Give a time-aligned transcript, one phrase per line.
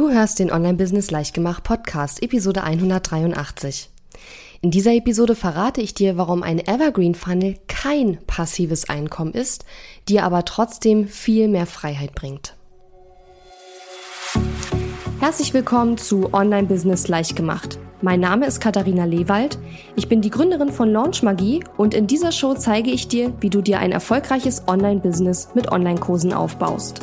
[0.00, 3.90] Du hörst den Online-Business Leichtgemacht Podcast, Episode 183.
[4.62, 9.66] In dieser Episode verrate ich dir, warum ein Evergreen Funnel kein passives Einkommen ist,
[10.08, 12.56] dir aber trotzdem viel mehr Freiheit bringt.
[15.18, 17.78] Herzlich willkommen zu Online-Business Leichtgemacht.
[18.00, 19.58] Mein Name ist Katharina Lewald.
[19.96, 23.50] Ich bin die Gründerin von Launch Magie und in dieser Show zeige ich dir, wie
[23.50, 27.02] du dir ein erfolgreiches Online-Business mit Online-Kursen aufbaust.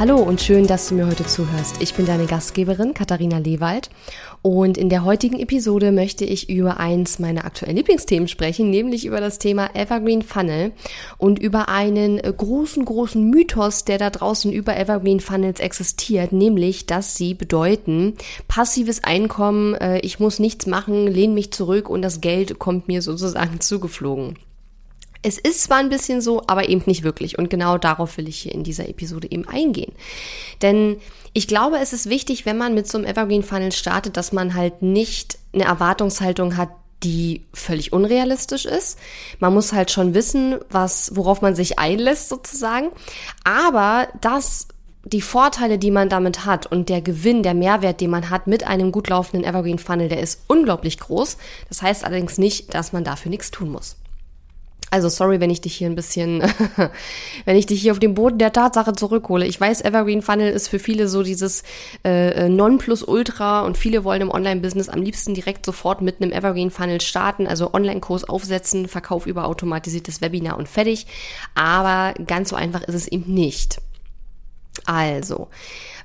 [0.00, 1.82] Hallo und schön, dass du mir heute zuhörst.
[1.82, 3.90] Ich bin deine Gastgeberin Katharina Lewald
[4.40, 9.20] und in der heutigen Episode möchte ich über eins meiner aktuellen Lieblingsthemen sprechen, nämlich über
[9.20, 10.72] das Thema Evergreen Funnel
[11.18, 17.16] und über einen großen, großen Mythos, der da draußen über Evergreen Funnels existiert, nämlich, dass
[17.16, 18.14] sie bedeuten,
[18.48, 23.02] passives Einkommen, äh, ich muss nichts machen, lehne mich zurück und das Geld kommt mir
[23.02, 24.38] sozusagen zugeflogen.
[25.22, 27.38] Es ist zwar ein bisschen so, aber eben nicht wirklich.
[27.38, 29.92] Und genau darauf will ich hier in dieser Episode eben eingehen.
[30.62, 30.96] Denn
[31.32, 34.54] ich glaube, es ist wichtig, wenn man mit so einem Evergreen Funnel startet, dass man
[34.54, 36.70] halt nicht eine Erwartungshaltung hat,
[37.02, 38.98] die völlig unrealistisch ist.
[39.38, 42.88] Man muss halt schon wissen, was, worauf man sich einlässt sozusagen.
[43.44, 44.68] Aber das
[45.04, 48.66] die Vorteile, die man damit hat und der Gewinn, der Mehrwert, den man hat mit
[48.66, 51.38] einem gut laufenden Evergreen Funnel, der ist unglaublich groß.
[51.68, 53.96] Das heißt allerdings nicht, dass man dafür nichts tun muss.
[54.92, 56.42] Also sorry, wenn ich dich hier ein bisschen,
[57.44, 59.46] wenn ich dich hier auf den Boden der Tatsache zurückhole.
[59.46, 61.62] Ich weiß, Evergreen Funnel ist für viele so dieses
[62.04, 67.00] äh, Nonplusultra und viele wollen im Online-Business am liebsten direkt sofort mit einem Evergreen Funnel
[67.00, 71.06] starten, also Online-Kurs aufsetzen, Verkauf über automatisiertes Webinar und fertig.
[71.54, 73.80] Aber ganz so einfach ist es eben nicht.
[74.86, 75.48] Also,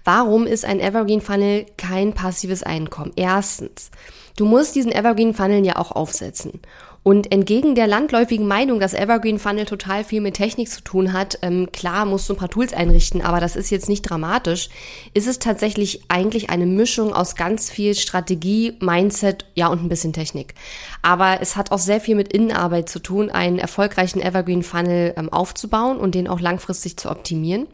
[0.04, 3.14] warum ist ein Evergreen Funnel kein passives Einkommen?
[3.16, 3.90] Erstens,
[4.38, 6.62] du musst diesen Evergreen Funnel ja auch aufsetzen.
[7.08, 11.38] Und entgegen der landläufigen Meinung, dass Evergreen Funnel total viel mit Technik zu tun hat,
[11.44, 14.70] ähm, klar musst du ein paar Tools einrichten, aber das ist jetzt nicht dramatisch,
[15.14, 20.14] ist es tatsächlich eigentlich eine Mischung aus ganz viel Strategie, Mindset, ja und ein bisschen
[20.14, 20.56] Technik.
[21.04, 25.32] Aber es hat auch sehr viel mit Innenarbeit zu tun, einen erfolgreichen Evergreen Funnel ähm,
[25.32, 27.68] aufzubauen und den auch langfristig zu optimieren.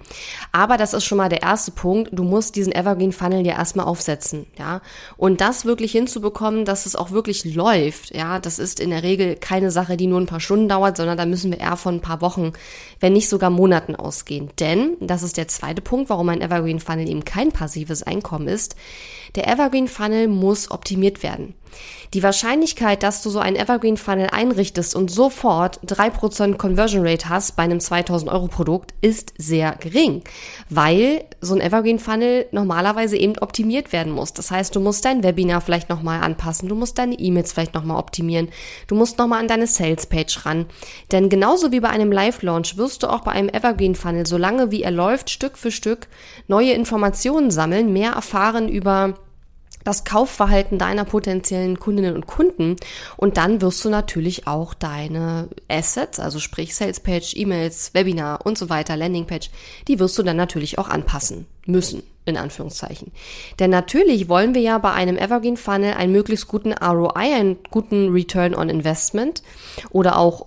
[0.51, 2.09] Aber das ist schon mal der erste Punkt.
[2.11, 4.81] Du musst diesen Evergreen Funnel ja erstmal aufsetzen, ja.
[5.15, 9.20] Und das wirklich hinzubekommen, dass es auch wirklich läuft, ja, das ist in der Regel
[9.21, 11.95] Regel keine Sache, die nur ein paar Stunden dauert, sondern da müssen wir eher von
[11.95, 12.53] ein paar Wochen,
[12.99, 14.49] wenn nicht sogar Monaten ausgehen.
[14.59, 18.75] Denn, das ist der zweite Punkt, warum ein Evergreen Funnel eben kein passives Einkommen ist,
[19.35, 21.53] der Evergreen Funnel muss optimiert werden.
[22.13, 27.29] Die Wahrscheinlichkeit, dass du so einen Evergreen Funnel einrichtest und sofort drei Prozent Conversion Rate
[27.29, 30.21] hast bei einem 2000 Euro Produkt, ist sehr gering,
[30.69, 34.33] weil so ein Evergreen Funnel normalerweise eben optimiert werden muss.
[34.33, 37.97] Das heißt, du musst dein Webinar vielleicht nochmal anpassen, du musst deine E-Mails vielleicht nochmal
[37.97, 38.49] optimieren,
[38.87, 40.65] du musst nochmal an deine Sales Page ran.
[41.11, 44.71] Denn genauso wie bei einem Live Launch wirst du auch bei einem Evergreen Funnel, solange
[44.71, 46.07] wie er läuft, Stück für Stück
[46.47, 49.15] neue Informationen sammeln, mehr erfahren über
[49.83, 52.75] das Kaufverhalten deiner potenziellen Kundinnen und Kunden
[53.17, 58.69] und dann wirst du natürlich auch deine Assets, also sprich Salespage, E-Mails, Webinar und so
[58.69, 59.49] weiter, Landingpage,
[59.87, 63.11] die wirst du dann natürlich auch anpassen müssen, in Anführungszeichen.
[63.59, 68.09] Denn natürlich wollen wir ja bei einem Evergreen Funnel einen möglichst guten ROI, einen guten
[68.09, 69.41] Return on Investment
[69.91, 70.45] oder auch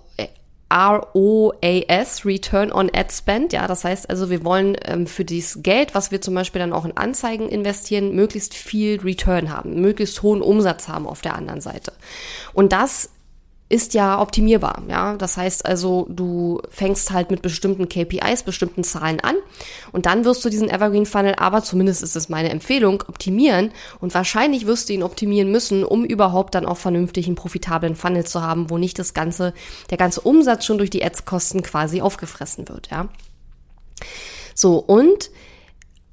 [0.73, 3.53] ROAS, Return on Ad Spend.
[3.53, 6.73] Ja, das heißt also, wir wollen ähm, für dieses Geld, was wir zum Beispiel dann
[6.73, 11.61] auch in Anzeigen investieren, möglichst viel Return haben, möglichst hohen Umsatz haben auf der anderen
[11.61, 11.93] Seite.
[12.53, 13.09] Und das
[13.67, 15.15] ist ja optimierbar, ja.
[15.15, 19.35] Das heißt also, du fängst halt mit bestimmten KPIs, bestimmten Zahlen an
[19.91, 24.13] und dann wirst du diesen Evergreen Funnel, aber zumindest ist es meine Empfehlung, optimieren und
[24.13, 28.43] wahrscheinlich wirst du ihn optimieren müssen, um überhaupt dann auch vernünftig einen profitablen Funnel zu
[28.43, 29.53] haben, wo nicht das ganze,
[29.89, 33.09] der ganze Umsatz schon durch die Ads-Kosten quasi aufgefressen wird, ja.
[34.53, 35.31] So, und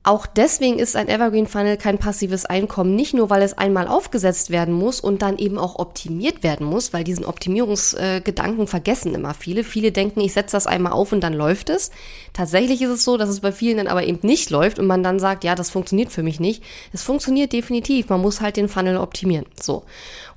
[0.04, 4.50] auch deswegen ist ein Evergreen Funnel kein passives Einkommen, nicht nur weil es einmal aufgesetzt
[4.50, 9.62] werden muss und dann eben auch optimiert werden muss, weil diesen Optimierungsgedanken vergessen immer viele.
[9.62, 11.92] Viele denken, ich setze das einmal auf und dann läuft es.
[12.32, 15.04] Tatsächlich ist es so, dass es bei vielen dann aber eben nicht läuft und man
[15.04, 16.64] dann sagt, ja, das funktioniert für mich nicht.
[16.92, 19.46] Es funktioniert definitiv, man muss halt den Funnel optimieren.
[19.60, 19.84] So.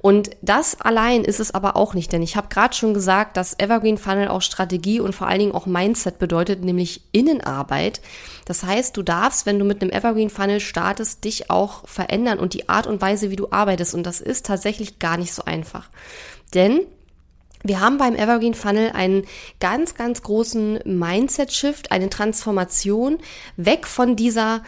[0.06, 3.58] Und das allein ist es aber auch nicht, denn ich habe gerade schon gesagt, dass
[3.58, 8.02] Evergreen Funnel auch Strategie und vor allen Dingen auch Mindset bedeutet, nämlich Innenarbeit.
[8.46, 12.54] Das heißt, du darfst, wenn du mit einem Evergreen Funnel startest, dich auch verändern und
[12.54, 13.96] die Art und Weise, wie du arbeitest.
[13.96, 15.90] Und das ist tatsächlich gar nicht so einfach.
[16.54, 16.82] Denn
[17.64, 19.26] wir haben beim Evergreen Funnel einen
[19.60, 23.18] ganz, ganz großen Mindset-Shift, eine Transformation
[23.58, 24.62] weg von dieser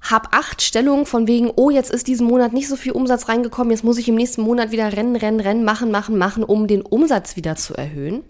[0.00, 3.70] hab acht Stellungen von wegen, oh, jetzt ist diesen Monat nicht so viel Umsatz reingekommen,
[3.70, 6.82] jetzt muss ich im nächsten Monat wieder rennen, rennen, rennen, machen, machen, machen, um den
[6.82, 8.22] Umsatz wieder zu erhöhen.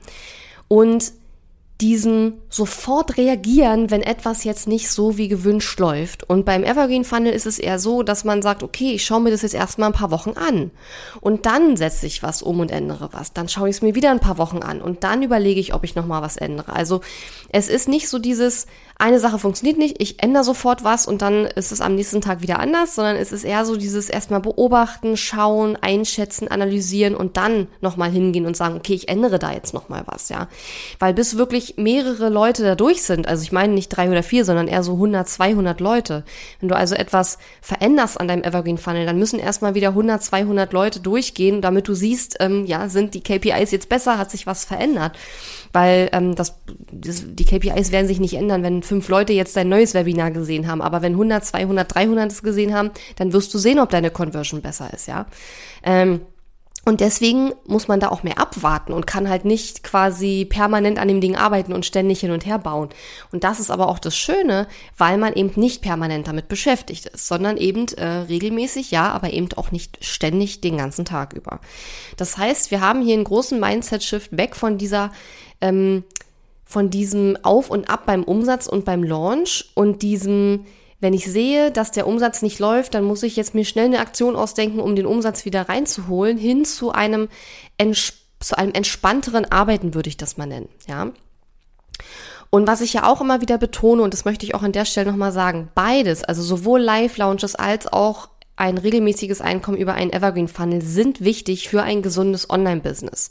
[0.67, 1.13] Und
[1.81, 6.29] diesen sofort reagieren, wenn etwas jetzt nicht so wie gewünscht läuft.
[6.29, 9.31] Und beim Evergreen Funnel ist es eher so, dass man sagt, okay, ich schaue mir
[9.31, 10.73] das jetzt erstmal ein paar Wochen an.
[11.21, 13.33] Und dann setze ich was um und ändere was.
[13.33, 14.83] Dann schaue ich es mir wieder ein paar Wochen an.
[14.83, 16.73] Und dann überlege ich, ob ich nochmal was ändere.
[16.73, 17.01] Also
[17.51, 18.67] es ist nicht so dieses,
[19.01, 22.43] eine Sache funktioniert nicht, ich ändere sofort was und dann ist es am nächsten Tag
[22.43, 27.69] wieder anders, sondern es ist eher so dieses erstmal beobachten, schauen, einschätzen, analysieren und dann
[27.81, 30.49] nochmal hingehen und sagen, okay, ich ändere da jetzt nochmal was, ja.
[30.99, 34.45] Weil bis wirklich mehrere Leute da durch sind, also ich meine nicht drei oder vier,
[34.45, 36.25] sondern eher so 100, 200 Leute.
[36.59, 40.73] Wenn du also etwas veränderst an deinem Evergreen Funnel, dann müssen erstmal wieder 100, 200
[40.73, 44.65] Leute durchgehen, damit du siehst, ähm, ja, sind die KPIs jetzt besser, hat sich was
[44.65, 45.13] verändert
[45.73, 46.59] weil ähm, das,
[46.93, 50.67] das, die KPIs werden sich nicht ändern, wenn fünf Leute jetzt dein neues Webinar gesehen
[50.67, 50.83] haben.
[50.83, 54.63] Aber wenn 100, 200, 300 es gesehen haben, dann wirst du sehen, ob deine Conversion
[54.63, 55.27] besser ist, ja.
[55.83, 56.21] Ähm,
[56.89, 61.07] und deswegen muss man da auch mehr abwarten und kann halt nicht quasi permanent an
[61.07, 62.89] dem Ding arbeiten und ständig hin und her bauen.
[63.31, 67.29] Und das ist aber auch das Schöne, weil man eben nicht permanent damit beschäftigt ist,
[67.29, 71.61] sondern eben äh, regelmäßig, ja, aber eben auch nicht ständig den ganzen Tag über.
[72.17, 75.13] Das heißt, wir haben hier einen großen Mindset-Shift weg von dieser
[75.61, 76.05] ähm,
[76.65, 80.65] von diesem Auf und Ab beim Umsatz und beim Launch und diesem,
[81.01, 84.01] wenn ich sehe, dass der Umsatz nicht läuft, dann muss ich jetzt mir schnell eine
[84.01, 87.29] Aktion ausdenken, um den Umsatz wieder reinzuholen, hin zu einem,
[88.41, 91.13] zu einem entspannteren Arbeiten, würde ich das mal nennen, ja.
[92.51, 94.87] Und was ich ja auch immer wieder betone, und das möchte ich auch an der
[94.87, 100.49] Stelle nochmal sagen, beides, also sowohl Live-Launches als auch ein regelmäßiges Einkommen über einen Evergreen
[100.49, 103.31] Funnel sind wichtig für ein gesundes Online-Business.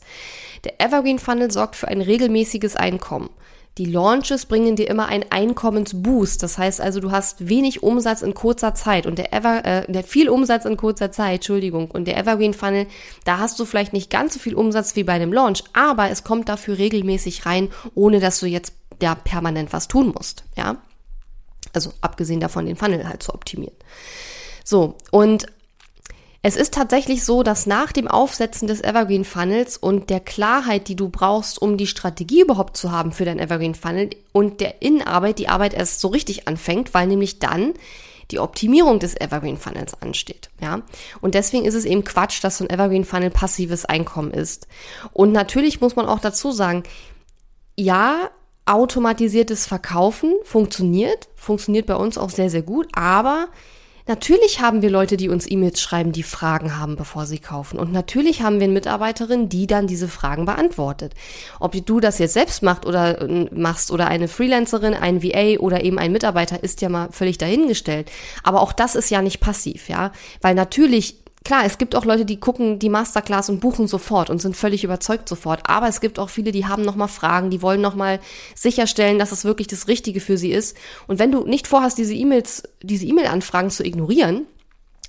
[0.64, 3.30] Der Evergreen Funnel sorgt für ein regelmäßiges Einkommen.
[3.78, 6.42] Die Launches bringen dir immer einen Einkommensboost.
[6.42, 10.04] Das heißt also, du hast wenig Umsatz in kurzer Zeit und der Ever, äh, der
[10.04, 11.92] viel Umsatz in kurzer Zeit, Entschuldigung.
[11.92, 12.88] Und der Evergreen Funnel,
[13.24, 16.24] da hast du vielleicht nicht ganz so viel Umsatz wie bei einem Launch, aber es
[16.24, 20.44] kommt dafür regelmäßig rein, ohne dass du jetzt da permanent was tun musst.
[20.56, 20.78] Ja,
[21.74, 23.76] also abgesehen davon, den Funnel halt zu optimieren.
[24.64, 25.46] So und
[26.42, 30.96] es ist tatsächlich so, dass nach dem Aufsetzen des Evergreen Funnels und der Klarheit, die
[30.96, 35.40] du brauchst, um die Strategie überhaupt zu haben für dein Evergreen Funnel und der Innenarbeit,
[35.40, 37.74] die Arbeit erst so richtig anfängt, weil nämlich dann
[38.32, 40.82] die Optimierung des Evergreen Funnels ansteht, ja.
[41.22, 44.68] Und deswegen ist es eben Quatsch, dass so ein Evergreen Funnel passives Einkommen ist.
[45.14, 46.84] Und natürlich muss man auch dazu sagen,
[47.78, 48.30] ja,
[48.66, 53.48] automatisiertes Verkaufen funktioniert, funktioniert bei uns auch sehr, sehr gut, aber
[54.08, 57.78] Natürlich haben wir Leute, die uns E-Mails schreiben, die Fragen haben, bevor sie kaufen.
[57.78, 61.14] Und natürlich haben wir eine Mitarbeiterin, die dann diese Fragen beantwortet.
[61.60, 65.84] Ob du das jetzt selbst macht oder äh, machst oder eine Freelancerin, ein VA oder
[65.84, 68.10] eben ein Mitarbeiter, ist ja mal völlig dahingestellt.
[68.44, 70.14] Aber auch das ist ja nicht passiv, ja.
[70.42, 71.18] Weil natürlich
[71.48, 74.84] Klar, es gibt auch Leute, die gucken die Masterclass und buchen sofort und sind völlig
[74.84, 75.62] überzeugt sofort.
[75.64, 78.20] Aber es gibt auch viele, die haben nochmal Fragen, die wollen nochmal
[78.54, 80.76] sicherstellen, dass es wirklich das Richtige für sie ist.
[81.08, 84.46] Und wenn du nicht vorhast, diese E-Mails, diese E-Mail-Anfragen zu ignorieren,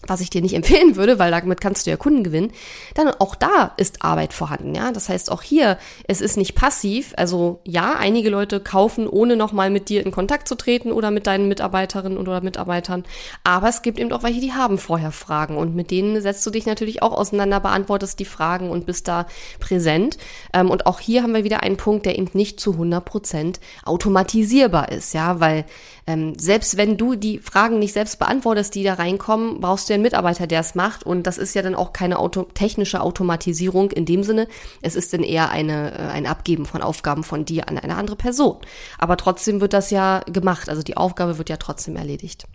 [0.06, 2.52] was ich dir nicht empfehlen würde, weil damit kannst du ja Kunden gewinnen,
[2.94, 4.92] dann auch da ist Arbeit vorhanden, ja.
[4.92, 7.14] Das heißt auch hier, es ist nicht passiv.
[7.16, 11.26] Also ja, einige Leute kaufen, ohne nochmal mit dir in Kontakt zu treten oder mit
[11.26, 13.04] deinen Mitarbeiterinnen oder Mitarbeitern.
[13.44, 16.50] Aber es gibt eben auch welche, die haben vorher Fragen und mit denen setzt du
[16.50, 19.26] dich natürlich auch auseinander, beantwortest die Fragen und bist da
[19.60, 20.18] präsent.
[20.52, 23.60] Ähm, und auch hier haben wir wieder einen Punkt, der eben nicht zu 100 Prozent
[23.84, 25.64] automatisierbar ist, ja, weil
[26.06, 29.96] ähm, selbst wenn du die Fragen nicht selbst beantwortest, die da reinkommen, brauchst du ja
[29.96, 31.04] einen Mitarbeiter, der es macht.
[31.04, 34.48] Und das ist ja dann auch keine Auto technische Automatisierung in dem Sinne.
[34.82, 38.16] Es ist dann eher eine, äh, ein Abgeben von Aufgaben von dir an eine andere
[38.16, 38.56] Person.
[38.98, 40.68] Aber trotzdem wird das ja gemacht.
[40.68, 42.46] Also die Aufgabe wird ja trotzdem erledigt.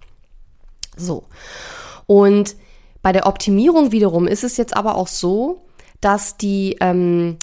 [0.95, 1.25] So.
[2.05, 2.55] Und
[3.01, 5.65] bei der Optimierung wiederum ist es jetzt aber auch so,
[6.01, 7.37] dass die ähm,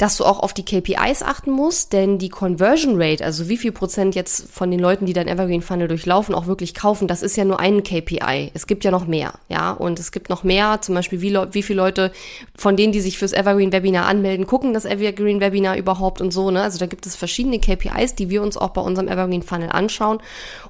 [0.00, 3.70] dass du auch auf die KPIs achten musst, denn die Conversion Rate, also wie viel
[3.70, 7.36] Prozent jetzt von den Leuten, die dein Evergreen Funnel durchlaufen, auch wirklich kaufen, das ist
[7.36, 8.50] ja nur ein KPI.
[8.54, 11.62] Es gibt ja noch mehr, ja, und es gibt noch mehr, zum Beispiel wie, wie
[11.62, 12.12] viele Leute
[12.56, 16.50] von denen, die sich fürs Evergreen Webinar anmelden, gucken das Evergreen Webinar überhaupt und so,
[16.50, 16.62] ne?
[16.62, 20.22] Also da gibt es verschiedene KPIs, die wir uns auch bei unserem Evergreen Funnel anschauen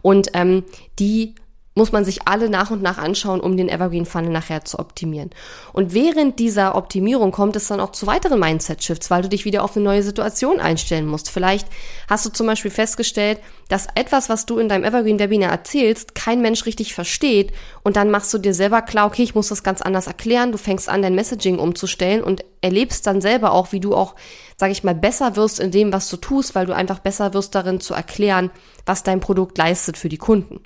[0.02, 0.64] und ähm,
[0.98, 1.36] die
[1.80, 5.30] muss man sich alle nach und nach anschauen, um den Evergreen Funnel nachher zu optimieren.
[5.72, 9.64] Und während dieser Optimierung kommt es dann auch zu weiteren Mindset-Shifts, weil du dich wieder
[9.64, 11.30] auf eine neue Situation einstellen musst.
[11.30, 11.66] Vielleicht
[12.06, 13.38] hast du zum Beispiel festgestellt,
[13.70, 17.50] dass etwas, was du in deinem Evergreen-Webinar erzählst, kein Mensch richtig versteht
[17.82, 20.58] und dann machst du dir selber klar, okay, ich muss das ganz anders erklären, du
[20.58, 24.16] fängst an, dein Messaging umzustellen und erlebst dann selber auch, wie du auch,
[24.58, 27.54] sage ich mal, besser wirst in dem, was du tust, weil du einfach besser wirst
[27.54, 28.50] darin zu erklären,
[28.84, 30.60] was dein Produkt leistet für die Kunden.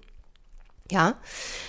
[0.90, 1.14] Ja,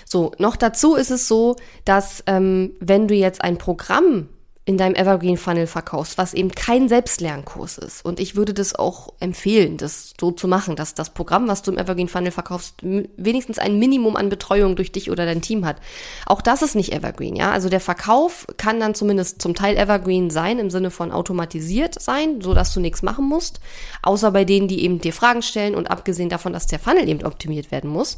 [0.06, 1.56] so noch dazu ist es so,
[1.86, 4.28] dass ähm, wenn du jetzt ein Programm
[4.68, 8.04] in deinem Evergreen Funnel verkaufst, was eben kein Selbstlernkurs ist.
[8.04, 11.72] Und ich würde das auch empfehlen, das so zu machen, dass das Programm, was du
[11.72, 15.78] im Evergreen Funnel verkaufst, wenigstens ein Minimum an Betreuung durch dich oder dein Team hat.
[16.26, 17.52] Auch das ist nicht Evergreen, ja.
[17.52, 22.42] Also der Verkauf kann dann zumindest zum Teil Evergreen sein, im Sinne von automatisiert sein,
[22.42, 23.60] so dass du nichts machen musst.
[24.02, 27.24] Außer bei denen, die eben dir Fragen stellen und abgesehen davon, dass der Funnel eben
[27.24, 28.18] optimiert werden muss.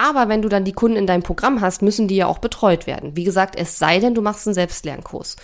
[0.00, 2.86] Aber wenn du dann die Kunden in deinem Programm hast, müssen die ja auch betreut
[2.86, 3.16] werden.
[3.16, 5.34] Wie gesagt, es sei denn, du machst einen Selbstlernkurs.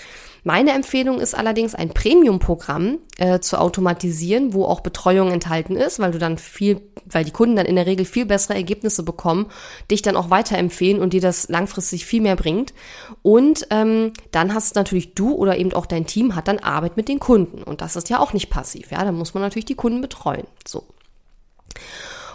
[0.44, 6.12] Meine Empfehlung ist allerdings, ein Premium-Programm äh, zu automatisieren, wo auch Betreuung enthalten ist, weil
[6.12, 9.46] du dann viel, weil die Kunden dann in der Regel viel bessere Ergebnisse bekommen,
[9.90, 12.74] dich dann auch weiterempfehlen und dir das langfristig viel mehr bringt.
[13.22, 17.08] Und ähm, dann hast natürlich du oder eben auch dein Team hat dann Arbeit mit
[17.08, 17.64] den Kunden.
[17.64, 18.92] Und das ist ja auch nicht passiv.
[18.92, 20.46] Ja, dann muss man natürlich die Kunden betreuen.
[20.64, 20.84] So.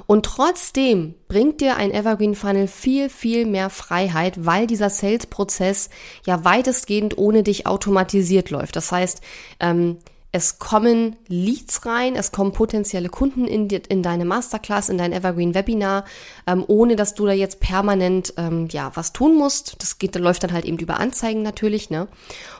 [0.09, 5.91] Und trotzdem bringt dir ein Evergreen Funnel viel, viel mehr Freiheit, weil dieser Sales-Prozess
[6.25, 8.75] ja weitestgehend ohne dich automatisiert läuft.
[8.75, 9.21] Das heißt,
[9.59, 9.97] ähm,
[10.31, 15.13] es kommen Leads rein, es kommen potenzielle Kunden in, die, in deine Masterclass, in dein
[15.13, 16.05] Evergreen Webinar,
[16.47, 19.75] ähm, ohne dass du da jetzt permanent ähm, ja was tun musst.
[19.77, 22.07] Das geht, läuft dann halt eben über Anzeigen natürlich, ne?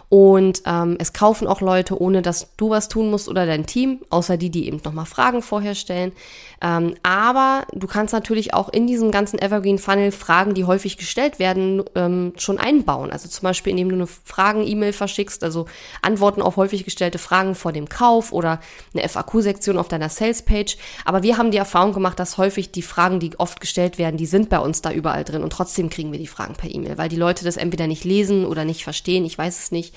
[0.10, 4.00] Und ähm, es kaufen auch Leute, ohne dass du was tun musst oder dein Team,
[4.10, 6.14] außer die, die eben nochmal Fragen vorher stellen.
[6.62, 11.38] Ähm, aber du kannst natürlich auch in diesem ganzen Evergreen Funnel Fragen, die häufig gestellt
[11.38, 13.12] werden, ähm, schon einbauen.
[13.12, 15.68] Also zum Beispiel, indem du eine Fragen-E-Mail verschickst, also
[16.02, 18.60] Antworten auf häufig gestellte Fragen vor dem Kauf oder
[18.94, 20.78] eine FAQ-Sektion auf deiner Sales-Page.
[21.06, 24.26] Aber wir haben die Erfahrung gemacht, dass häufig die Fragen, die oft gestellt werden, die
[24.26, 27.10] sind bei uns da überall drin und trotzdem kriegen wir die Fragen per E-Mail, weil
[27.10, 29.94] die Leute das entweder nicht lesen oder nicht verstehen, ich weiß es nicht.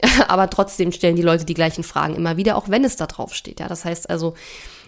[0.28, 3.34] Aber trotzdem stellen die Leute die gleichen Fragen immer wieder, auch wenn es da drauf
[3.34, 3.60] steht.
[3.60, 4.34] Ja, das heißt also,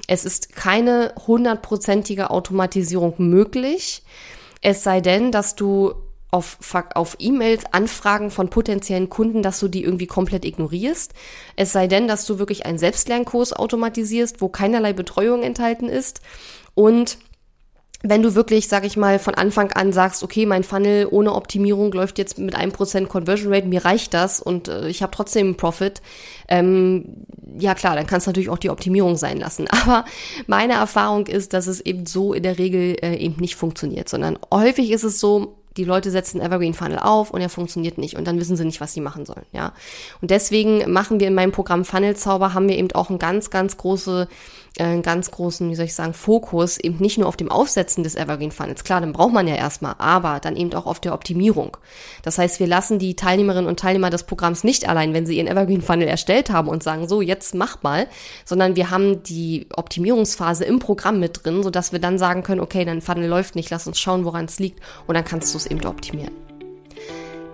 [0.06, 4.02] es ist keine hundertprozentige Automatisierung möglich.
[4.60, 5.94] Es sei denn, dass du
[6.30, 6.58] auf,
[6.94, 11.14] auf E-Mails, Anfragen von potenziellen Kunden, dass du die irgendwie komplett ignorierst.
[11.56, 16.20] Es sei denn, dass du wirklich einen Selbstlernkurs automatisierst, wo keinerlei Betreuung enthalten ist.
[16.74, 17.18] Und
[18.02, 21.90] wenn du wirklich, sag ich mal, von Anfang an sagst, okay, mein Funnel ohne Optimierung
[21.92, 25.48] läuft jetzt mit einem Prozent Conversion Rate, mir reicht das und äh, ich habe trotzdem
[25.48, 26.00] einen Profit,
[26.48, 27.06] ähm,
[27.58, 29.66] ja klar, dann kann es natürlich auch die Optimierung sein lassen.
[29.82, 30.04] Aber
[30.46, 34.38] meine Erfahrung ist, dass es eben so in der Regel äh, eben nicht funktioniert, sondern
[34.52, 38.26] häufig ist es so, die Leute setzen Evergreen Funnel auf und er funktioniert nicht und
[38.26, 39.72] dann wissen sie nicht, was sie machen sollen, ja.
[40.20, 43.50] Und deswegen machen wir in meinem Programm Funnel Zauber haben wir eben auch ein ganz,
[43.50, 44.28] ganz große
[44.78, 48.14] einen ganz großen, wie soll ich sagen, Fokus eben nicht nur auf dem Aufsetzen des
[48.14, 48.84] Evergreen Funnels.
[48.84, 51.76] Klar, dann braucht man ja erstmal, aber dann eben auch auf der Optimierung.
[52.22, 55.46] Das heißt, wir lassen die Teilnehmerinnen und Teilnehmer des Programms nicht allein, wenn sie ihren
[55.46, 58.06] Evergreen Funnel erstellt haben und sagen, so, jetzt mach mal,
[58.44, 62.84] sondern wir haben die Optimierungsphase im Programm mit drin, sodass wir dann sagen können, okay,
[62.84, 65.66] dein Funnel läuft nicht, lass uns schauen, woran es liegt und dann kannst du es
[65.66, 66.34] eben optimieren.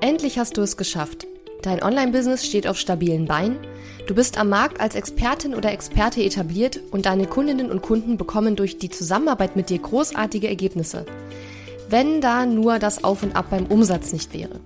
[0.00, 1.26] Endlich hast du es geschafft.
[1.64, 3.56] Dein Online-Business steht auf stabilen Beinen,
[4.06, 8.54] du bist am Markt als Expertin oder Experte etabliert und deine Kundinnen und Kunden bekommen
[8.54, 11.06] durch die Zusammenarbeit mit dir großartige Ergebnisse.
[11.88, 14.60] Wenn da nur das Auf und Ab beim Umsatz nicht wäre.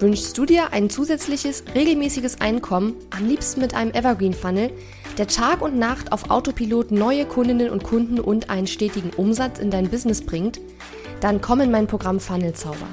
[0.00, 4.70] Wünschst du dir ein zusätzliches, regelmäßiges Einkommen, am liebsten mit einem Evergreen Funnel,
[5.18, 9.70] der Tag und Nacht auf Autopilot neue Kundinnen und Kunden und einen stetigen Umsatz in
[9.70, 10.58] dein Business bringt?
[11.20, 12.88] Dann komm in mein Programm Funnel Zauber.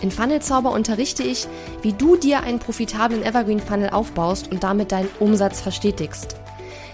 [0.00, 1.46] In Funnelzauber unterrichte ich,
[1.82, 6.36] wie du dir einen profitablen Evergreen Funnel aufbaust und damit deinen Umsatz verstetigst.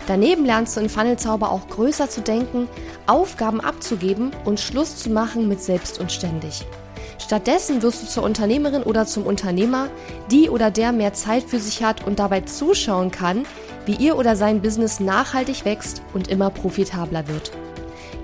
[0.07, 2.69] Daneben lernst du in Funnelzauber auch größer zu denken,
[3.07, 6.65] Aufgaben abzugeben und Schluss zu machen mit selbst und ständig.
[7.19, 9.89] Stattdessen wirst du zur Unternehmerin oder zum Unternehmer,
[10.31, 13.45] die oder der mehr Zeit für sich hat und dabei zuschauen kann,
[13.85, 17.51] wie ihr oder sein Business nachhaltig wächst und immer profitabler wird.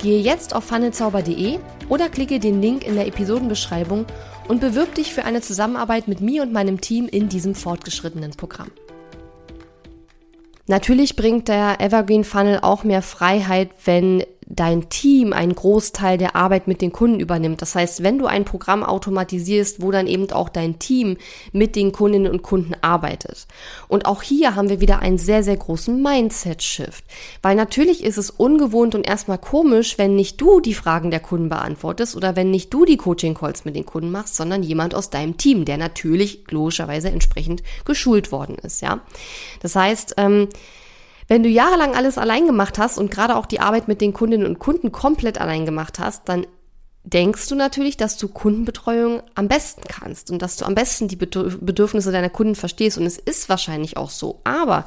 [0.03, 4.05] Gehe jetzt auf funnelzauber.de oder klicke den Link in der Episodenbeschreibung
[4.49, 8.73] und bewirb dich für eine Zusammenarbeit mit mir und meinem Team in diesem fortgeschrittenen Programm.
[10.67, 16.69] Natürlich bringt der Evergreen Funnel auch mehr Freiheit, wenn dein Team einen Großteil der Arbeit
[16.69, 17.63] mit den Kunden übernimmt.
[17.63, 21.17] Das heißt, wenn du ein Programm automatisierst, wo dann eben auch dein Team
[21.53, 23.47] mit den Kundinnen und Kunden arbeitet.
[23.89, 27.03] Und auch hier haben wir wieder einen sehr, sehr großen Mindset-Shift.
[27.41, 31.49] Weil natürlich ist es ungewohnt und erstmal komisch, wenn nicht du die Fragen der Kunden
[31.49, 35.39] beantwortest oder wenn nicht du die Coaching-Calls mit den Kunden machst, sondern jemand aus deinem
[35.39, 39.01] Team, der natürlich logischerweise entsprechend geschult worden ist, ja.
[39.61, 40.49] Das heißt, ähm,
[41.29, 44.47] wenn du jahrelang alles allein gemacht hast und gerade auch die Arbeit mit den Kundinnen
[44.47, 46.47] und Kunden komplett allein gemacht hast, dann
[47.05, 51.17] denkst du natürlich, dass du Kundenbetreuung am besten kannst und dass du am besten die
[51.17, 52.97] Bedürfnisse deiner Kunden verstehst.
[52.97, 54.41] Und es ist wahrscheinlich auch so.
[54.45, 54.87] Aber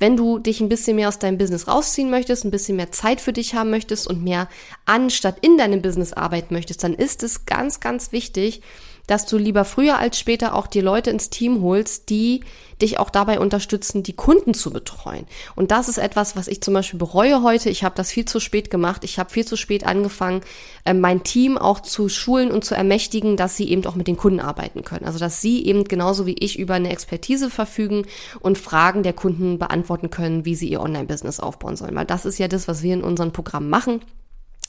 [0.00, 3.20] wenn du dich ein bisschen mehr aus deinem Business rausziehen möchtest, ein bisschen mehr Zeit
[3.20, 4.48] für dich haben möchtest und mehr
[4.86, 8.62] anstatt in deinem Business arbeiten möchtest, dann ist es ganz, ganz wichtig,
[9.06, 12.40] dass du lieber früher als später auch die Leute ins Team holst, die
[12.80, 15.26] dich auch dabei unterstützen, die Kunden zu betreuen.
[15.54, 17.70] Und das ist etwas, was ich zum Beispiel bereue heute.
[17.70, 19.04] Ich habe das viel zu spät gemacht.
[19.04, 20.42] Ich habe viel zu spät angefangen,
[20.84, 24.16] äh, mein Team auch zu schulen und zu ermächtigen, dass sie eben auch mit den
[24.16, 25.06] Kunden arbeiten können.
[25.06, 28.06] Also dass sie eben genauso wie ich über eine Expertise verfügen
[28.40, 31.94] und Fragen der Kunden beantworten können, wie sie ihr Online-Business aufbauen sollen.
[31.94, 34.00] Weil das ist ja das, was wir in unseren Programmen machen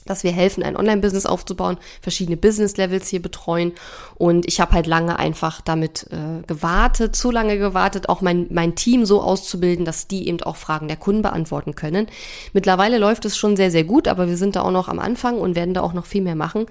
[0.06, 3.74] dass wir helfen, ein Online-Business aufzubauen, verschiedene Business-Levels hier betreuen.
[4.16, 8.76] Und ich habe halt lange einfach damit äh, gewartet, zu lange gewartet, auch mein, mein
[8.76, 12.08] Team so auszubilden, dass die eben auch Fragen der Kunden beantworten können.
[12.54, 15.38] Mittlerweile läuft es schon sehr, sehr gut, aber wir sind da auch noch am Anfang
[15.38, 16.66] und werden da auch noch viel mehr machen.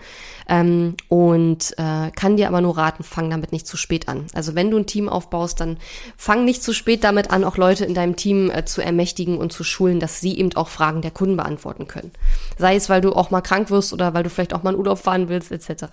[0.49, 4.27] Ähm, und äh, kann dir aber nur raten, fang damit nicht zu spät an.
[4.35, 5.79] Also wenn du ein Team aufbaust, dann
[6.17, 9.53] fang nicht zu spät damit an, auch Leute in deinem Team äh, zu ermächtigen und
[9.53, 12.13] zu schulen, dass sie eben auch Fragen der Kunden beantworten können.
[12.59, 14.79] Sei es, weil du auch mal krank wirst oder weil du vielleicht auch mal in
[14.79, 15.85] Urlaub fahren willst, etc.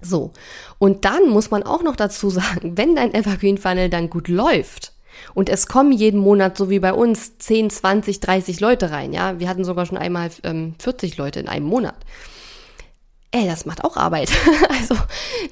[0.00, 0.32] So.
[0.78, 4.92] Und dann muss man auch noch dazu sagen, wenn dein Evergreen Funnel dann gut läuft,
[5.34, 9.12] und es kommen jeden Monat, so wie bei uns, 10, 20, 30 Leute rein.
[9.12, 11.96] Ja, wir hatten sogar schon einmal ähm, 40 Leute in einem Monat
[13.32, 14.30] ey, das macht auch Arbeit.
[14.68, 14.96] also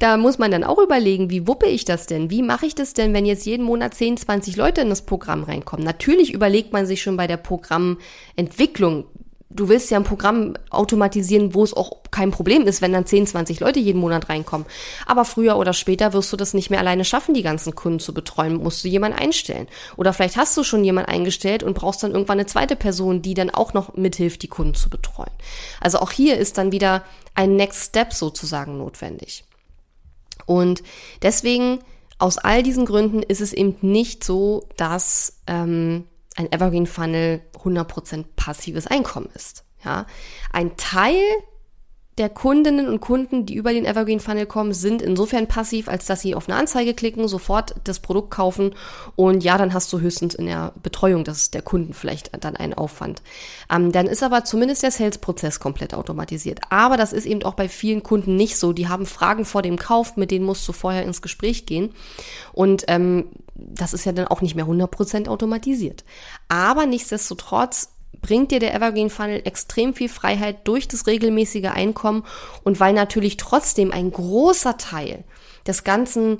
[0.00, 2.30] da muss man dann auch überlegen, wie wuppe ich das denn?
[2.30, 5.44] Wie mache ich das denn, wenn jetzt jeden Monat 10, 20 Leute in das Programm
[5.44, 5.84] reinkommen?
[5.84, 9.04] Natürlich überlegt man sich schon bei der Programmentwicklung,
[9.50, 13.26] du willst ja ein Programm automatisieren, wo es auch kein Problem ist, wenn dann 10,
[13.28, 14.66] 20 Leute jeden Monat reinkommen.
[15.06, 18.12] Aber früher oder später wirst du das nicht mehr alleine schaffen, die ganzen Kunden zu
[18.12, 19.68] betreuen, musst du jemanden einstellen.
[19.96, 23.34] Oder vielleicht hast du schon jemanden eingestellt und brauchst dann irgendwann eine zweite Person, die
[23.34, 25.30] dann auch noch mithilft, die Kunden zu betreuen.
[25.80, 29.44] Also auch hier ist dann wieder ein Next Step sozusagen notwendig.
[30.44, 30.82] Und
[31.22, 31.78] deswegen,
[32.18, 36.04] aus all diesen Gründen ist es eben nicht so, dass ähm,
[36.38, 39.64] ein Evergreen Funnel 100% passives Einkommen ist.
[39.84, 40.06] Ja,
[40.52, 41.20] ein Teil
[42.18, 46.20] der Kundinnen und Kunden, die über den Evergreen Funnel kommen, sind insofern passiv, als dass
[46.20, 48.74] sie auf eine Anzeige klicken, sofort das Produkt kaufen
[49.16, 52.74] und ja, dann hast du höchstens in der Betreuung des, der Kunden vielleicht dann einen
[52.74, 53.22] Aufwand.
[53.70, 56.60] Ähm, dann ist aber zumindest der Sales-Prozess komplett automatisiert.
[56.70, 58.72] Aber das ist eben auch bei vielen Kunden nicht so.
[58.72, 61.94] Die haben Fragen vor dem Kauf, mit denen musst du vorher ins Gespräch gehen
[62.52, 66.04] und ähm, das ist ja dann auch nicht mehr 100% automatisiert.
[66.48, 67.90] Aber nichtsdestotrotz
[68.28, 72.24] bringt dir der Evergreen Funnel extrem viel Freiheit durch das regelmäßige Einkommen
[72.62, 75.24] und weil natürlich trotzdem ein großer Teil
[75.66, 76.38] des ganzen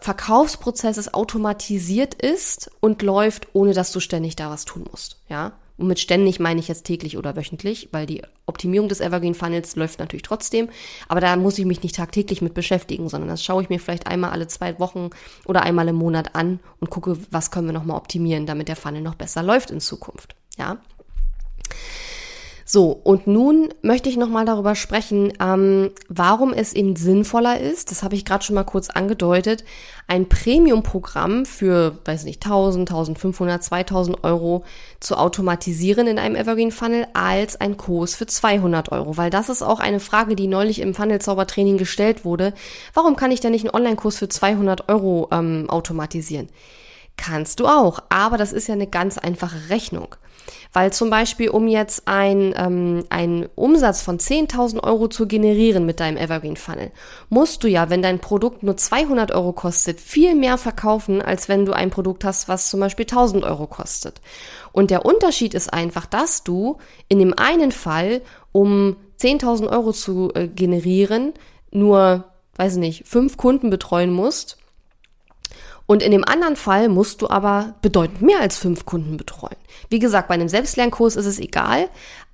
[0.00, 5.52] Verkaufsprozesses automatisiert ist und läuft, ohne dass du ständig da was tun musst, ja.
[5.76, 9.76] Und mit ständig meine ich jetzt täglich oder wöchentlich, weil die Optimierung des Evergreen Funnels
[9.76, 10.68] läuft natürlich trotzdem.
[11.06, 14.08] Aber da muss ich mich nicht tagtäglich mit beschäftigen, sondern das schaue ich mir vielleicht
[14.08, 15.10] einmal alle zwei Wochen
[15.44, 19.02] oder einmal im Monat an und gucke, was können wir nochmal optimieren, damit der Funnel
[19.02, 20.34] noch besser läuft in Zukunft.
[20.58, 20.78] Ja.
[22.70, 28.02] So, und nun möchte ich nochmal darüber sprechen, ähm, warum es eben sinnvoller ist, das
[28.02, 29.64] habe ich gerade schon mal kurz angedeutet,
[30.06, 34.64] ein Premium-Programm für, weiß nicht, 1000, 1500, 2000 Euro
[35.00, 39.16] zu automatisieren in einem Evergreen Funnel als ein Kurs für 200 Euro.
[39.16, 42.52] Weil das ist auch eine Frage, die neulich im Funnel-Zauber-Training gestellt wurde.
[42.92, 46.48] Warum kann ich denn nicht einen Online-Kurs für 200 Euro ähm, automatisieren?
[47.16, 50.14] Kannst du auch, aber das ist ja eine ganz einfache Rechnung.
[50.72, 56.00] Weil zum Beispiel, um jetzt ein, ähm, einen Umsatz von 10.000 Euro zu generieren mit
[56.00, 56.90] deinem Evergreen Funnel,
[57.28, 61.64] musst du ja, wenn dein Produkt nur 200 Euro kostet, viel mehr verkaufen, als wenn
[61.64, 64.20] du ein Produkt hast, was zum Beispiel 1.000 Euro kostet.
[64.72, 70.30] Und der Unterschied ist einfach, dass du in dem einen Fall, um 10.000 Euro zu
[70.34, 71.32] äh, generieren,
[71.70, 72.24] nur,
[72.56, 74.58] weiß nicht, fünf Kunden betreuen musst
[75.88, 79.56] und in dem anderen Fall musst du aber bedeutend mehr als fünf Kunden betreuen.
[79.88, 81.88] Wie gesagt, bei einem Selbstlernkurs ist es egal,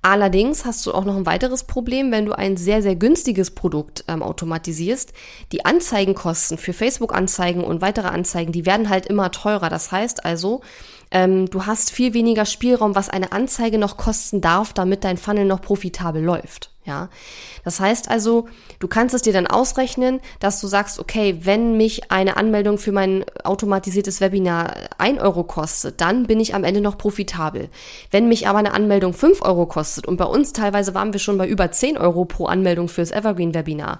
[0.07, 4.03] Allerdings hast du auch noch ein weiteres Problem, wenn du ein sehr, sehr günstiges Produkt
[4.07, 5.13] ähm, automatisierst.
[5.51, 9.67] Die Anzeigenkosten für Facebook-Anzeigen und weitere Anzeigen, die werden halt immer teurer.
[9.67, 10.61] Das heißt also,
[11.11, 15.45] ähm, du hast viel weniger Spielraum, was eine Anzeige noch kosten darf, damit dein Funnel
[15.45, 16.71] noch profitabel läuft.
[16.85, 17.09] Ja,
[17.63, 22.11] das heißt also, du kannst es dir dann ausrechnen, dass du sagst, okay, wenn mich
[22.11, 26.99] eine Anmeldung für mein automatisiertes Webinar ein Euro kostet, dann bin ich am Ende noch
[26.99, 27.69] profitabel.
[28.11, 31.39] Wenn mich aber eine Anmeldung fünf Euro kostet und bei uns teilweise waren wir schon
[31.39, 33.99] bei über zehn Euro pro Anmeldung fürs Evergreen Webinar,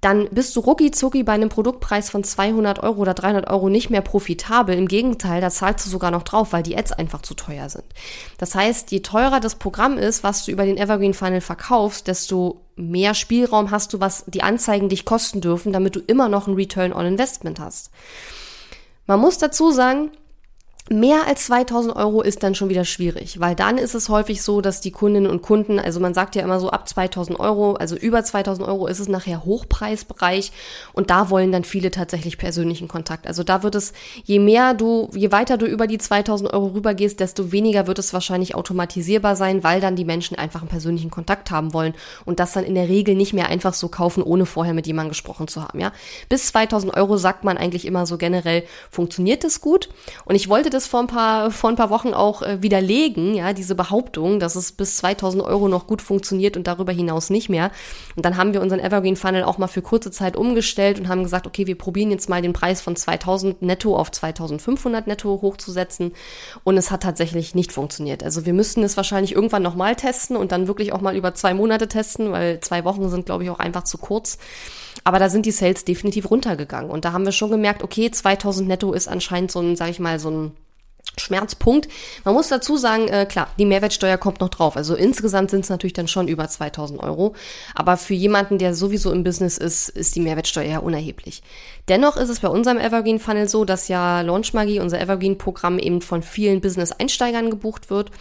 [0.00, 3.90] dann bist du rucki zucki bei einem Produktpreis von 200 Euro oder 300 Euro nicht
[3.90, 4.74] mehr profitabel.
[4.74, 7.84] Im Gegenteil, da zahlst du sogar noch drauf, weil die Ads einfach zu teuer sind.
[8.38, 12.62] Das heißt, je teurer das Programm ist, was du über den Evergreen Funnel verkaufst, desto
[12.76, 16.54] mehr Spielraum hast du, was die Anzeigen dich kosten dürfen, damit du immer noch ein
[16.54, 17.90] Return on Investment hast.
[19.06, 20.12] Man muss dazu sagen,
[20.92, 24.60] Mehr als 2000 Euro ist dann schon wieder schwierig, weil dann ist es häufig so,
[24.60, 27.94] dass die Kundinnen und Kunden, also man sagt ja immer so ab 2000 Euro, also
[27.94, 30.50] über 2000 Euro ist es nachher Hochpreisbereich
[30.92, 33.28] und da wollen dann viele tatsächlich persönlichen Kontakt.
[33.28, 33.92] Also da wird es,
[34.24, 38.12] je mehr du, je weiter du über die 2000 Euro rübergehst, desto weniger wird es
[38.12, 42.52] wahrscheinlich automatisierbar sein, weil dann die Menschen einfach einen persönlichen Kontakt haben wollen und das
[42.52, 45.62] dann in der Regel nicht mehr einfach so kaufen, ohne vorher mit jemandem gesprochen zu
[45.62, 45.92] haben, ja.
[46.28, 49.88] Bis 2000 Euro sagt man eigentlich immer so generell, funktioniert es gut
[50.24, 53.34] und ich wollte das das vor ein paar, vor ein paar Wochen auch äh, widerlegen,
[53.34, 57.50] ja, diese Behauptung, dass es bis 2000 Euro noch gut funktioniert und darüber hinaus nicht
[57.50, 57.70] mehr.
[58.16, 61.22] Und dann haben wir unseren Evergreen Funnel auch mal für kurze Zeit umgestellt und haben
[61.22, 66.12] gesagt, okay, wir probieren jetzt mal den Preis von 2000 netto auf 2500 netto hochzusetzen.
[66.64, 68.24] Und es hat tatsächlich nicht funktioniert.
[68.24, 71.52] Also wir müssten es wahrscheinlich irgendwann nochmal testen und dann wirklich auch mal über zwei
[71.52, 74.38] Monate testen, weil zwei Wochen sind, glaube ich, auch einfach zu kurz.
[75.04, 76.90] Aber da sind die Sales definitiv runtergegangen.
[76.90, 80.00] Und da haben wir schon gemerkt, okay, 2000 netto ist anscheinend so ein, sag ich
[80.00, 80.52] mal, so ein
[81.18, 81.88] Schmerzpunkt.
[82.24, 84.76] Man muss dazu sagen, äh, klar, die Mehrwertsteuer kommt noch drauf.
[84.76, 87.34] Also insgesamt sind es natürlich dann schon über 2000 Euro.
[87.74, 91.42] Aber für jemanden, der sowieso im Business ist, ist die Mehrwertsteuer ja unerheblich.
[91.88, 96.00] Dennoch ist es bei unserem Evergreen Funnel so, dass ja Launchmagie, unser Evergreen Programm eben
[96.02, 98.12] von vielen Business-Einsteigern gebucht wird.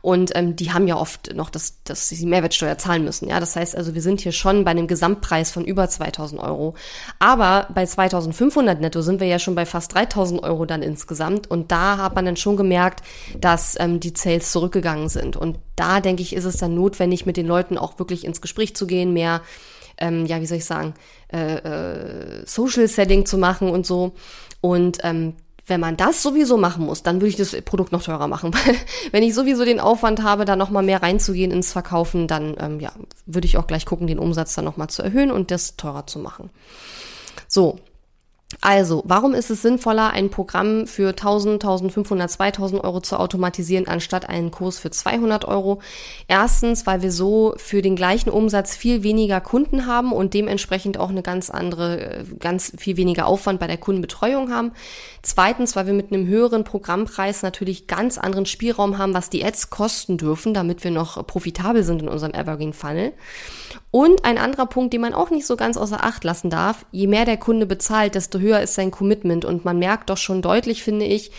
[0.00, 3.28] Und ähm, die haben ja oft noch, das, dass sie Mehrwertsteuer zahlen müssen.
[3.28, 6.74] Ja, das heißt also, wir sind hier schon bei einem Gesamtpreis von über 2000 Euro.
[7.18, 11.50] Aber bei 2500 netto sind wir ja schon bei fast 3000 Euro dann insgesamt.
[11.50, 13.02] Und da hat man dann schon gemerkt,
[13.40, 15.36] dass ähm, die Sales zurückgegangen sind.
[15.36, 18.74] Und da denke ich, ist es dann notwendig, mit den Leuten auch wirklich ins Gespräch
[18.74, 19.42] zu gehen, mehr
[19.98, 20.94] ähm, ja, wie soll ich sagen,
[21.32, 24.12] äh, äh, Social Setting zu machen und so.
[24.60, 25.34] Und ähm,
[25.66, 28.52] wenn man das sowieso machen muss, dann würde ich das Produkt noch teurer machen.
[29.10, 32.90] Wenn ich sowieso den Aufwand habe, da nochmal mehr reinzugehen ins Verkaufen, dann ähm, ja,
[33.26, 36.20] würde ich auch gleich gucken, den Umsatz dann nochmal zu erhöhen und das teurer zu
[36.20, 36.48] machen.
[37.48, 37.78] So,
[38.62, 44.26] also, warum ist es sinnvoller, ein Programm für 1000, 1500, 2000 Euro zu automatisieren, anstatt
[44.26, 45.82] einen Kurs für 200 Euro?
[46.28, 51.10] Erstens, weil wir so für den gleichen Umsatz viel weniger Kunden haben und dementsprechend auch
[51.10, 54.72] eine ganz andere, äh, ganz viel weniger Aufwand bei der Kundenbetreuung haben.
[55.20, 59.68] Zweitens, weil wir mit einem höheren Programmpreis natürlich ganz anderen Spielraum haben, was die Ads
[59.68, 63.12] kosten dürfen, damit wir noch profitabel sind in unserem Evergreen Funnel.
[63.90, 67.06] Und ein anderer Punkt, den man auch nicht so ganz außer Acht lassen darf, je
[67.06, 69.44] mehr der Kunde bezahlt, desto höher ist sein Commitment.
[69.44, 71.30] Und man merkt doch schon deutlich, finde ich,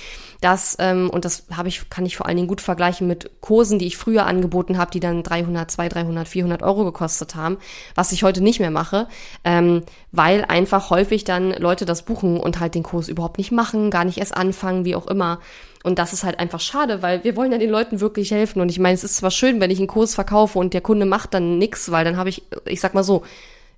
[0.41, 3.77] dass, ähm, und das habe ich, kann ich vor allen Dingen gut vergleichen mit Kursen,
[3.77, 7.57] die ich früher angeboten habe, die dann 300, 200, 300, 400 Euro gekostet haben,
[7.95, 9.07] was ich heute nicht mehr mache,
[9.43, 13.91] ähm, weil einfach häufig dann Leute das buchen und halt den Kurs überhaupt nicht machen,
[13.91, 15.39] gar nicht erst anfangen, wie auch immer.
[15.83, 18.61] Und das ist halt einfach schade, weil wir wollen ja den Leuten wirklich helfen.
[18.61, 21.05] Und ich meine, es ist zwar schön, wenn ich einen Kurs verkaufe und der Kunde
[21.05, 23.23] macht dann nichts, weil dann habe ich, ich sag mal so,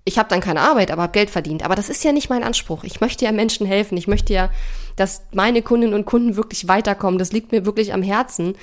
[0.03, 1.63] ich habe dann keine Arbeit, aber habe Geld verdient.
[1.63, 2.83] Aber das ist ja nicht mein Anspruch.
[2.83, 3.97] Ich möchte ja Menschen helfen.
[3.97, 4.49] Ich möchte ja,
[4.95, 7.19] dass meine Kundinnen und Kunden wirklich weiterkommen.
[7.19, 8.55] Das liegt mir wirklich am Herzen.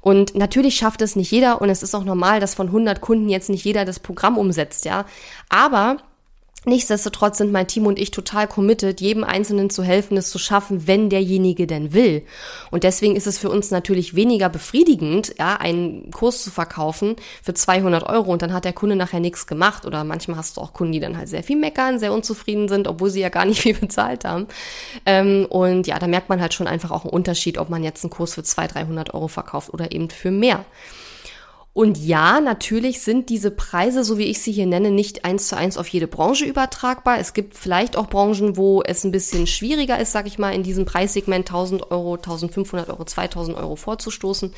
[0.00, 3.28] Und natürlich schafft es nicht jeder und es ist auch normal, dass von 100 Kunden
[3.28, 5.06] jetzt nicht jeder das Programm umsetzt, ja.
[5.48, 5.96] Aber
[6.64, 10.86] Nichtsdestotrotz sind mein Team und ich total committed, jedem Einzelnen zu helfen, es zu schaffen,
[10.86, 12.24] wenn derjenige denn will.
[12.70, 17.54] Und deswegen ist es für uns natürlich weniger befriedigend, ja, einen Kurs zu verkaufen für
[17.54, 19.86] 200 Euro und dann hat der Kunde nachher nichts gemacht.
[19.86, 22.88] Oder manchmal hast du auch Kunden, die dann halt sehr viel meckern, sehr unzufrieden sind,
[22.88, 24.46] obwohl sie ja gar nicht viel bezahlt haben.
[25.06, 28.04] Ähm, und ja, da merkt man halt schon einfach auch einen Unterschied, ob man jetzt
[28.04, 30.64] einen Kurs für 200, 300 Euro verkauft oder eben für mehr.
[31.74, 35.56] Und ja, natürlich sind diese Preise, so wie ich sie hier nenne, nicht eins zu
[35.56, 37.18] eins auf jede Branche übertragbar.
[37.18, 40.62] Es gibt vielleicht auch Branchen, wo es ein bisschen schwieriger ist, sag ich mal, in
[40.62, 44.54] diesem Preissegment 1000 Euro, 1500 Euro, 2000 Euro vorzustoßen.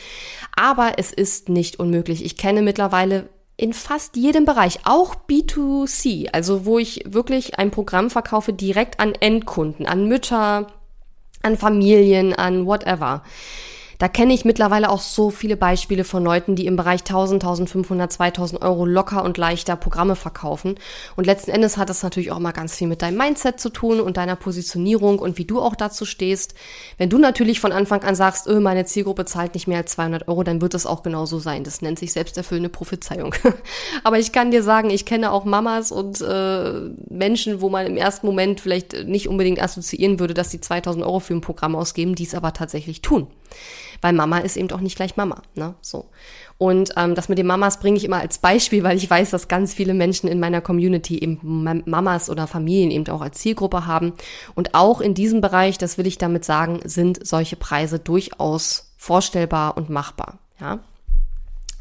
[0.54, 2.22] Aber es ist nicht unmöglich.
[2.22, 8.10] Ich kenne mittlerweile in fast jedem Bereich, auch B2C, also wo ich wirklich ein Programm
[8.10, 10.66] verkaufe direkt an Endkunden, an Mütter,
[11.42, 13.22] an Familien, an whatever
[13.98, 18.12] Da kenne ich mittlerweile auch so viele Beispiele von Leuten, die im Bereich 1000, 1500,
[18.12, 20.76] 2000 Euro locker und leichter Programme verkaufen.
[21.16, 24.00] Und letzten Endes hat das natürlich auch mal ganz viel mit deinem Mindset zu tun
[24.00, 26.54] und deiner Positionierung und wie du auch dazu stehst.
[26.98, 30.28] Wenn du natürlich von Anfang an sagst, öh, meine Zielgruppe zahlt nicht mehr als 200
[30.28, 31.64] Euro, dann wird es auch genauso sein.
[31.64, 33.34] Das nennt sich selbsterfüllende Prophezeiung.
[34.04, 36.72] Aber ich kann dir sagen, ich kenne auch Mamas und äh,
[37.08, 41.20] Menschen, wo man im ersten Moment vielleicht nicht unbedingt assoziieren würde, dass sie 2000 Euro
[41.20, 43.28] für ein Programm ausgeben, die es aber tatsächlich tun.
[44.00, 45.42] Weil Mama ist eben auch nicht gleich Mama.
[45.54, 45.74] Ne?
[45.80, 46.10] So.
[46.58, 49.48] Und ähm, das mit den Mamas bringe ich immer als Beispiel, weil ich weiß, dass
[49.48, 51.38] ganz viele Menschen in meiner Community eben
[51.84, 54.14] Mamas oder Familien eben auch als Zielgruppe haben.
[54.54, 59.76] Und auch in diesem Bereich, das will ich damit sagen, sind solche Preise durchaus vorstellbar
[59.76, 60.38] und machbar.
[60.60, 60.80] Ja.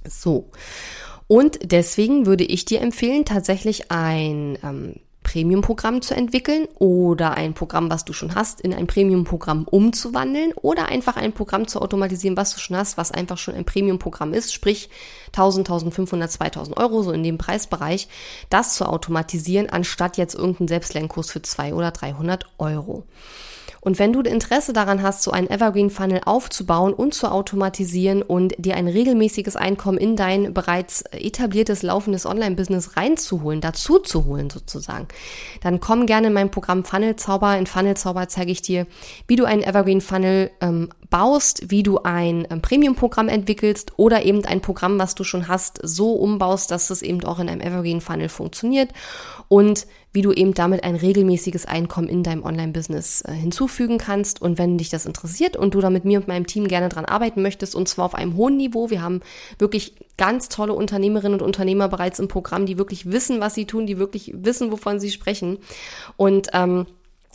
[0.08, 0.50] So.
[1.28, 7.90] Und deswegen würde ich dir empfehlen, tatsächlich ein ähm, Premium-Programm zu entwickeln oder ein Programm,
[7.90, 12.54] was du schon hast, in ein Premium-Programm umzuwandeln oder einfach ein Programm zu automatisieren, was
[12.54, 14.90] du schon hast, was einfach schon ein Premium-Programm ist, sprich
[15.28, 18.08] 1000, 1500, 2000 Euro, so in dem Preisbereich,
[18.50, 23.04] das zu automatisieren, anstatt jetzt irgendeinen Selbstlernkurs für 200 oder 300 Euro.
[23.86, 28.56] Und wenn du Interesse daran hast, so einen Evergreen Funnel aufzubauen und zu automatisieren und
[28.58, 35.08] dir ein regelmäßiges Einkommen in dein bereits etabliertes, laufendes Online-Business reinzuholen, dazu zu holen sozusagen,
[35.62, 37.58] dann komm gerne in mein Programm Funnel Zauber.
[37.60, 38.88] In Funnel Zauber zeige ich dir,
[39.28, 44.44] wie du einen Evergreen Funnel ähm, baust, wie du ein ähm, Premium-Programm entwickelst oder eben
[44.46, 48.02] ein Programm, was du schon hast, so umbaust, dass es eben auch in einem Evergreen
[48.02, 48.90] Funnel funktioniert
[49.48, 54.42] und wie du eben damit ein regelmäßiges Einkommen in deinem Online-Business äh, hinzufügen kannst.
[54.42, 57.04] Und wenn dich das interessiert und du da mit mir und meinem Team gerne dran
[57.04, 59.20] arbeiten möchtest, und zwar auf einem hohen Niveau, wir haben
[59.60, 63.86] wirklich ganz tolle Unternehmerinnen und Unternehmer bereits im Programm, die wirklich wissen, was sie tun,
[63.86, 65.58] die wirklich wissen, wovon sie sprechen.
[66.16, 66.86] Und ähm,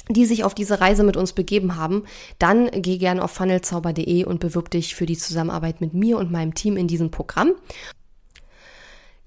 [0.09, 2.05] die sich auf diese Reise mit uns begeben haben,
[2.39, 6.55] dann geh gerne auf funnelzauber.de und bewirb dich für die Zusammenarbeit mit mir und meinem
[6.55, 7.53] Team in diesem Programm.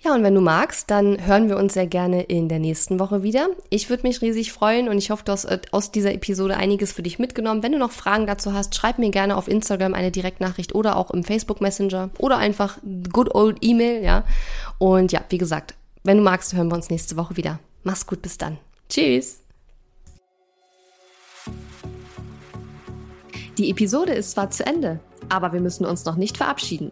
[0.03, 3.23] Ja, und wenn du magst, dann hören wir uns sehr gerne in der nächsten Woche
[3.23, 3.47] wieder.
[3.69, 6.91] Ich würde mich riesig freuen und ich hoffe, du hast äh, aus dieser Episode einiges
[6.91, 7.63] für dich mitgenommen.
[7.63, 11.11] Wenn du noch Fragen dazu hast, schreib mir gerne auf Instagram eine Direktnachricht oder auch
[11.11, 12.79] im Facebook Messenger oder einfach
[13.13, 14.25] good old E-Mail, ja.
[14.77, 17.59] Und ja, wie gesagt, wenn du magst, hören wir uns nächste Woche wieder.
[17.83, 18.57] Mach's gut, bis dann.
[18.89, 19.39] Tschüss.
[23.57, 26.91] Die Episode ist zwar zu Ende, aber wir müssen uns noch nicht verabschieden.